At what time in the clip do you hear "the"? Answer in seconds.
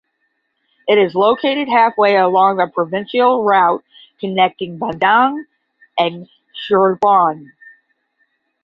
2.57-2.65